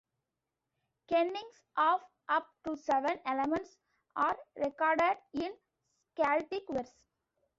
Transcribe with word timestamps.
Kennings 1.11 1.61
of 1.77 2.01
up 2.27 2.47
to 2.63 2.75
seven 2.75 3.19
elements 3.27 3.77
are 4.15 4.35
recorded 4.57 5.17
in 5.33 5.51
skaldic 6.17 6.63
verse. 6.71 6.95